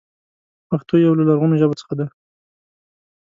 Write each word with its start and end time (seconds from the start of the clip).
پښتو 0.69 0.93
يو 1.05 1.13
له 1.19 1.23
لرغونو 1.29 1.59
ژبو 1.61 1.79
څخه 1.81 1.93
ده. 1.99 2.05